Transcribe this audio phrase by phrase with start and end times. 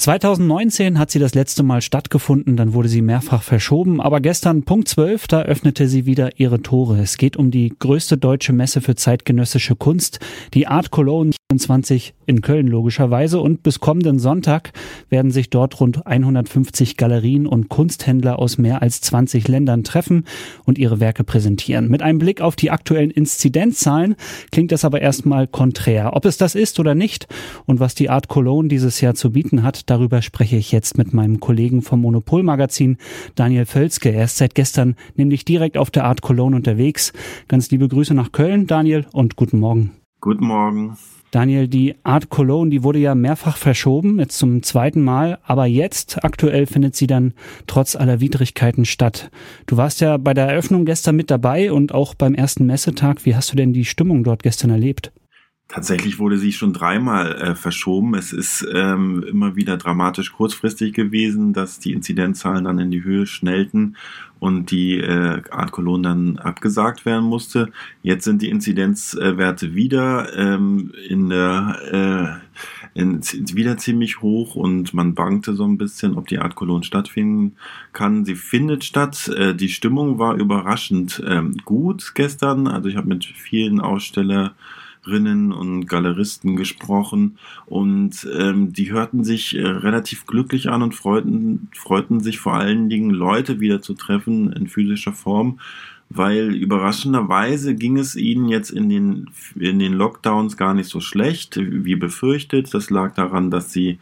[0.00, 4.88] 2019 hat sie das letzte Mal stattgefunden, dann wurde sie mehrfach verschoben, aber gestern Punkt
[4.88, 6.98] 12, da öffnete sie wieder ihre Tore.
[7.00, 10.18] Es geht um die größte deutsche Messe für zeitgenössische Kunst,
[10.54, 14.72] die Art Cologne 24 in Köln logischerweise und bis kommenden Sonntag
[15.10, 20.24] werden sich dort rund 150 Galerien und Kunsthändler aus mehr als 20 Ländern treffen
[20.64, 21.88] und ihre Werke präsentieren.
[21.88, 24.14] Mit einem Blick auf die aktuellen Inzidenzzahlen
[24.52, 26.14] klingt das aber erstmal konträr.
[26.14, 27.26] Ob es das ist oder nicht
[27.66, 31.12] und was die Art Cologne dieses Jahr zu bieten hat, Darüber spreche ich jetzt mit
[31.12, 32.96] meinem Kollegen vom Monopolmagazin,
[33.34, 34.10] Daniel Völzke.
[34.10, 37.12] Er ist seit gestern nämlich direkt auf der Art Cologne unterwegs.
[37.48, 39.90] Ganz liebe Grüße nach Köln, Daniel, und guten Morgen.
[40.20, 40.96] Guten Morgen.
[41.32, 46.22] Daniel, die Art Cologne, die wurde ja mehrfach verschoben, jetzt zum zweiten Mal, aber jetzt
[46.22, 47.34] aktuell findet sie dann
[47.66, 49.28] trotz aller Widrigkeiten statt.
[49.66, 53.24] Du warst ja bei der Eröffnung gestern mit dabei und auch beim ersten Messetag.
[53.26, 55.10] Wie hast du denn die Stimmung dort gestern erlebt?
[55.72, 58.14] Tatsächlich wurde sie schon dreimal äh, verschoben.
[58.14, 63.24] Es ist ähm, immer wieder dramatisch kurzfristig gewesen, dass die Inzidenzzahlen dann in die Höhe
[63.24, 63.94] schnellten
[64.40, 67.70] und die äh, Art Cologne dann abgesagt werden musste.
[68.02, 72.40] Jetzt sind die Inzidenzwerte wieder ähm, in der
[72.94, 73.20] äh, in,
[73.54, 77.54] wieder ziemlich hoch und man bangte so ein bisschen, ob die Art Cologne stattfinden
[77.92, 78.24] kann.
[78.24, 79.28] Sie findet statt.
[79.28, 82.66] Äh, die Stimmung war überraschend ähm, gut gestern.
[82.66, 84.56] Also ich habe mit vielen Aussteller
[85.02, 91.68] Galeristinnen und Galeristen gesprochen und ähm, die hörten sich äh, relativ glücklich an und freuten,
[91.74, 95.58] freuten sich vor allen Dingen Leute wieder zu treffen in physischer Form,
[96.10, 101.56] weil überraschenderweise ging es ihnen jetzt in den, in den Lockdowns gar nicht so schlecht
[101.56, 102.74] wie befürchtet.
[102.74, 103.98] Das lag daran, dass sie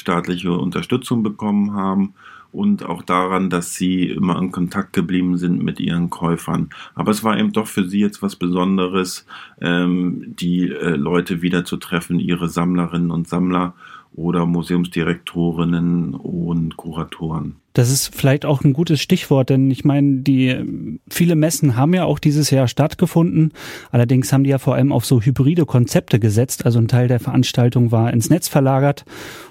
[0.00, 2.14] staatliche Unterstützung bekommen haben
[2.50, 6.70] und auch daran, dass sie immer in Kontakt geblieben sind mit ihren Käufern.
[6.94, 9.26] Aber es war eben doch für sie jetzt was Besonderes,
[9.60, 13.74] ähm, die äh, Leute wieder zu treffen, ihre Sammlerinnen und Sammler
[14.14, 17.56] oder Museumsdirektorinnen und Kuratoren.
[17.74, 22.04] Das ist vielleicht auch ein gutes Stichwort, denn ich meine, die viele Messen haben ja
[22.04, 23.52] auch dieses Jahr stattgefunden.
[23.92, 26.66] Allerdings haben die ja vor allem auf so hybride Konzepte gesetzt.
[26.66, 29.04] Also ein Teil der Veranstaltung war ins Netz verlagert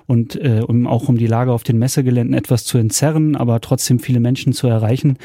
[0.07, 3.99] und äh, um auch um die Lage auf den Messegeländen etwas zu entzerren, aber trotzdem
[3.99, 5.17] viele Menschen zu erreichen.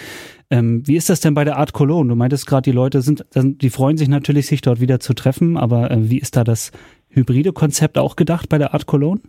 [0.50, 2.10] Ähm, wie ist das denn bei der Art Cologne?
[2.10, 5.56] Du meintest gerade, die Leute sind, die freuen sich natürlich, sich dort wieder zu treffen,
[5.56, 6.70] aber äh, wie ist da das
[7.12, 9.20] hybride Konzept auch gedacht bei der Art Cologne?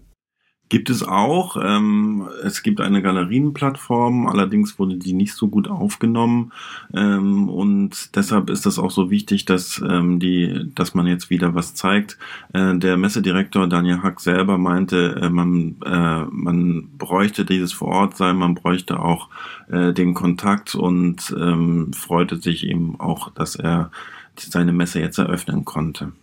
[0.69, 1.55] Gibt es auch.
[1.61, 6.51] Ähm, es gibt eine Galerienplattform, allerdings wurde die nicht so gut aufgenommen.
[6.95, 11.53] Ähm, und deshalb ist es auch so wichtig, dass, ähm, die, dass man jetzt wieder
[11.53, 12.17] was zeigt.
[12.53, 18.17] Äh, der Messedirektor Daniel Hack selber meinte, äh, man, äh, man bräuchte dieses vor Ort
[18.17, 19.29] sein, man bräuchte auch
[19.69, 23.91] äh, den Kontakt und ähm, freute sich eben auch, dass er
[24.35, 26.13] seine Messe jetzt eröffnen konnte.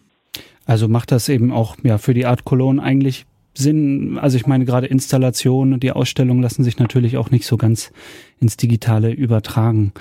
[0.67, 4.19] Also macht das eben auch ja für die Art Cologne eigentlich Sinn.
[4.19, 7.93] Also ich meine gerade Installationen und die Ausstellungen lassen sich natürlich auch nicht so ganz
[8.41, 9.93] ins Digitale übertragen.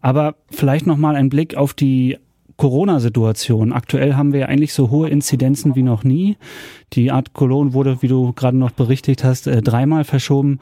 [0.00, 2.18] Aber vielleicht noch mal ein Blick auf die
[2.58, 3.72] Corona-Situation.
[3.72, 6.36] Aktuell haben wir ja eigentlich so hohe Inzidenzen wie noch nie.
[6.92, 10.58] Die Art Cologne wurde, wie du gerade noch berichtigt hast, äh, dreimal verschoben.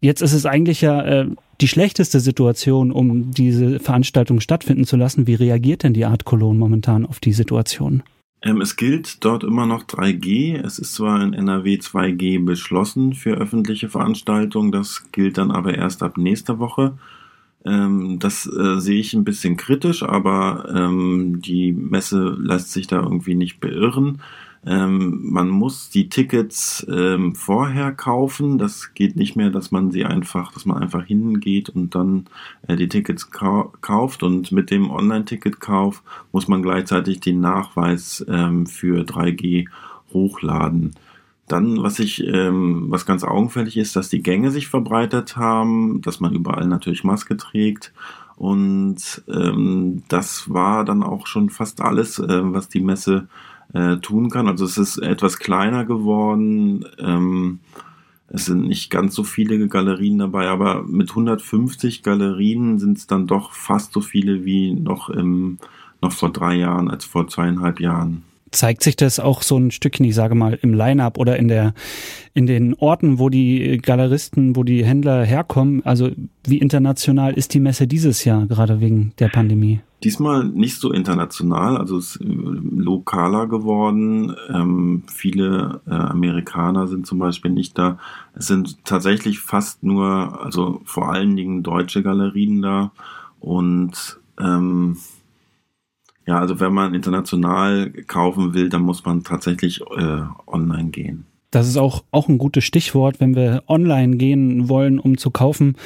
[0.00, 1.26] Jetzt ist es eigentlich ja äh,
[1.60, 5.26] die schlechteste Situation, um diese Veranstaltung stattfinden zu lassen.
[5.26, 8.02] Wie reagiert denn die Art Cologne momentan auf die Situation?
[8.42, 10.60] Ähm, es gilt dort immer noch 3G.
[10.60, 16.02] Es ist zwar in NRW 2G beschlossen für öffentliche Veranstaltungen, das gilt dann aber erst
[16.02, 16.94] ab nächster Woche.
[17.64, 23.00] Ähm, das äh, sehe ich ein bisschen kritisch, aber ähm, die Messe lässt sich da
[23.00, 24.20] irgendwie nicht beirren.
[24.64, 28.58] Ähm, man muss die Tickets ähm, vorher kaufen.
[28.58, 32.26] Das geht nicht mehr, dass man sie einfach, dass man einfach hingeht und dann
[32.68, 34.22] äh, die Tickets kau kauft.
[34.22, 39.66] Und mit dem Online-Ticketkauf muss man gleichzeitig den Nachweis ähm, für 3G
[40.12, 40.92] hochladen.
[41.48, 46.20] Dann, was ich, ähm, was ganz augenfällig ist, dass die Gänge sich verbreitet haben, dass
[46.20, 47.92] man überall natürlich Maske trägt.
[48.36, 53.26] Und ähm, das war dann auch schon fast alles, äh, was die Messe
[53.72, 54.48] äh, tun kann.
[54.48, 56.84] Also es ist etwas kleiner geworden.
[56.98, 57.60] Ähm,
[58.28, 63.26] es sind nicht ganz so viele Galerien dabei, aber mit 150 Galerien sind es dann
[63.26, 65.58] doch fast so viele wie noch, im,
[66.00, 68.22] noch vor drei Jahren als vor zweieinhalb Jahren
[68.52, 71.74] zeigt sich das auch so ein Stückchen, ich sage mal, im Line-up oder in der,
[72.34, 75.84] in den Orten, wo die Galeristen, wo die Händler herkommen?
[75.84, 76.10] Also
[76.46, 79.80] wie international ist die Messe dieses Jahr, gerade wegen der Pandemie?
[80.04, 84.34] Diesmal nicht so international, also es ist äh, lokaler geworden.
[84.52, 87.98] Ähm, viele äh, Amerikaner sind zum Beispiel nicht da.
[88.34, 92.92] Es sind tatsächlich fast nur, also vor allen Dingen deutsche Galerien da
[93.42, 94.96] Und ähm,
[96.26, 101.26] ja, also wenn man international kaufen will, dann muss man tatsächlich äh, online gehen.
[101.50, 105.76] Das ist auch, auch ein gutes Stichwort, wenn wir online gehen wollen, um zu kaufen.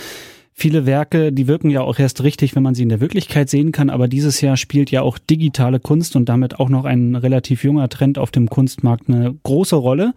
[0.58, 3.72] Viele Werke, die wirken ja auch erst richtig, wenn man sie in der Wirklichkeit sehen
[3.72, 7.62] kann, aber dieses Jahr spielt ja auch digitale Kunst und damit auch noch ein relativ
[7.62, 10.14] junger Trend auf dem Kunstmarkt eine große Rolle.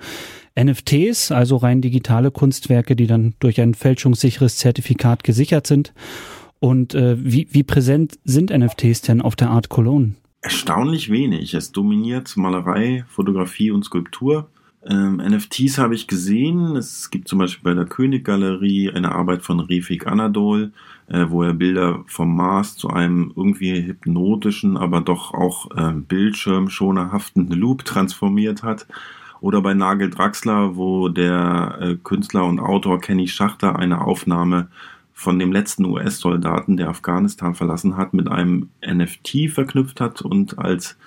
[0.57, 5.93] NFTs, also rein digitale Kunstwerke, die dann durch ein fälschungssicheres Zertifikat gesichert sind.
[6.59, 10.15] Und äh, wie, wie präsent sind NFTs denn auf der Art Cologne?
[10.41, 11.53] Erstaunlich wenig.
[11.53, 14.49] Es dominiert Malerei, Fotografie und Skulptur.
[14.85, 16.77] Ähm, NFTs habe ich gesehen.
[16.77, 20.71] Es gibt zum Beispiel bei der König-Galerie eine Arbeit von Refik Anadol,
[21.07, 27.49] äh, wo er Bilder vom Mars zu einem irgendwie hypnotischen, aber doch auch äh, bildschirmschonerhaften
[27.49, 28.87] Loop transformiert hat.
[29.41, 34.69] Oder bei Nagel Draxler, wo der äh, Künstler und Autor Kenny Schachter eine Aufnahme
[35.19, 40.97] von dem letzten US-Soldaten, der Afghanistan verlassen hat, mit einem NFT verknüpft hat und als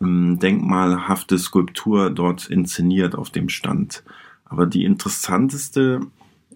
[0.00, 4.02] ähm, denkmalhafte Skulptur dort inszeniert auf dem Stand.
[4.44, 6.00] Aber die interessanteste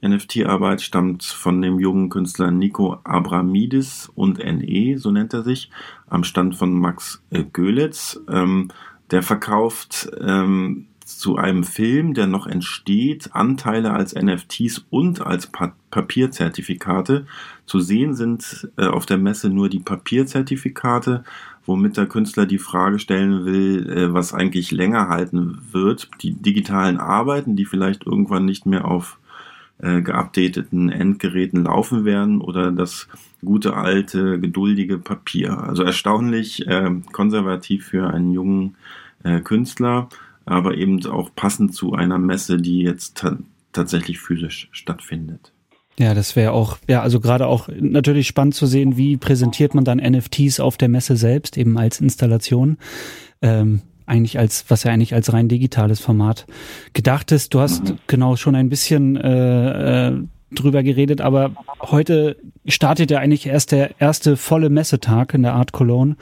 [0.04, 5.70] NFT-Arbeit stammt von dem jungen Künstler Nico Abramidis und NE, so nennt er sich,
[6.08, 8.18] am Stand von Max äh, Göletz.
[8.28, 8.72] Ähm,
[9.12, 10.88] der verkauft ähm,
[11.18, 17.26] zu einem Film, der noch entsteht, Anteile als NFTs und als pa Papierzertifikate.
[17.66, 21.22] Zu sehen sind äh, auf der Messe nur die Papierzertifikate,
[21.66, 26.08] womit der Künstler die Frage stellen will, äh, was eigentlich länger halten wird.
[26.22, 29.18] Die digitalen Arbeiten, die vielleicht irgendwann nicht mehr auf
[29.82, 33.08] äh, geupdateten Endgeräten laufen werden oder das
[33.44, 35.58] gute alte, geduldige Papier.
[35.58, 38.76] Also erstaunlich äh, konservativ für einen jungen
[39.24, 40.08] äh, Künstler
[40.44, 43.38] aber eben auch passend zu einer Messe, die jetzt ta
[43.72, 45.52] tatsächlich physisch stattfindet.
[45.98, 49.84] Ja, das wäre auch, ja, also gerade auch natürlich spannend zu sehen, wie präsentiert man
[49.84, 52.76] dann NFTs auf der Messe selbst, eben als Installation.
[53.40, 56.46] Ähm, eigentlich als, was ja eigentlich als rein digitales Format
[56.92, 57.54] gedacht ist.
[57.54, 57.98] Du hast mhm.
[58.06, 62.36] genau schon ein bisschen äh, äh, drüber geredet, aber heute
[62.66, 66.16] startet ja eigentlich erst der erste volle Messetag in der Art Cologne.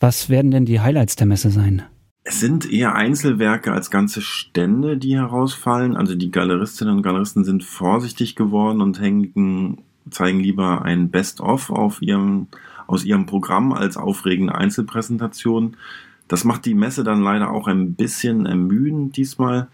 [0.00, 1.82] Was werden denn die Highlights der Messe sein?
[2.28, 5.94] Es sind eher Einzelwerke als ganze Stände, die herausfallen.
[5.94, 9.80] Also die Galeristinnen und Galeristen sind vorsichtig geworden und hängen,
[10.10, 12.48] zeigen lieber ein Best-of auf ihrem,
[12.88, 15.76] aus ihrem Programm als aufregende Einzelpräsentation.
[16.26, 19.68] Das macht die Messe dann leider auch ein bisschen ermüdend diesmal.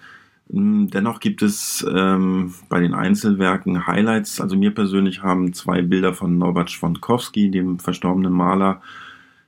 [0.50, 4.42] Hm, dennoch gibt es ähm, bei den Einzelwerken Highlights.
[4.42, 8.82] Also mir persönlich haben zwei Bilder von Norbert Schwonkowski, dem verstorbenen Maler,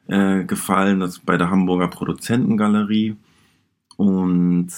[0.09, 3.17] äh, gefallen, das bei der Hamburger Produzentengalerie.
[3.97, 4.69] Und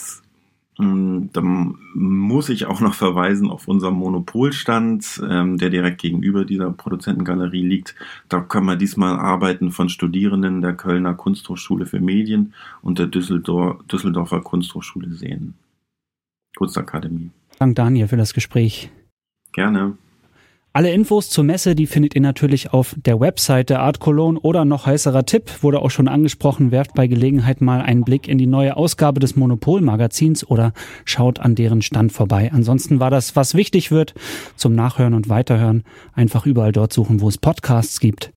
[0.78, 6.70] ähm, da muss ich auch noch verweisen auf unseren Monopolstand, ähm, der direkt gegenüber dieser
[6.70, 7.94] Produzentengalerie liegt.
[8.28, 12.52] Da können wir diesmal Arbeiten von Studierenden der Kölner Kunsthochschule für Medien
[12.82, 15.54] und der Düsseldorf, Düsseldorfer Kunsthochschule sehen.
[16.56, 17.30] Kunstakademie.
[17.58, 18.90] Dank Daniel für das Gespräch.
[19.52, 19.96] Gerne.
[20.76, 24.66] Alle Infos zur Messe, die findet ihr natürlich auf der Website der Art Cologne oder
[24.66, 28.46] noch heißerer Tipp, wurde auch schon angesprochen, werft bei Gelegenheit mal einen Blick in die
[28.46, 30.74] neue Ausgabe des Monopol-Magazins oder
[31.06, 32.50] schaut an deren Stand vorbei.
[32.52, 34.12] Ansonsten war das, was wichtig wird,
[34.56, 35.82] zum Nachhören und Weiterhören,
[36.12, 38.34] einfach überall dort suchen, wo es Podcasts gibt.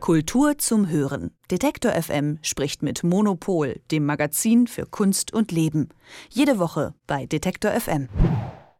[0.00, 1.30] Kultur zum Hören.
[1.52, 5.90] Detektor FM spricht mit Monopol, dem Magazin für Kunst und Leben.
[6.30, 8.08] Jede Woche bei Detektor FM.